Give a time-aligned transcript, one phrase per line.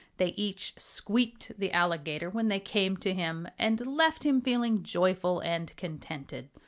[0.17, 5.41] They each squeaked the Alligator when they came to him, and left him feeling joyful
[5.41, 6.49] and contented.